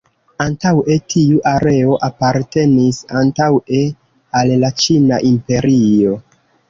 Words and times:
Antaŭe 0.43 0.95
tiu 1.13 1.41
areo 1.51 1.97
apartenis 2.07 3.01
antaŭe 3.21 3.83
al 4.41 4.55
la 4.65 4.73
Ĉina 4.85 5.21
Imperio. 5.35 6.17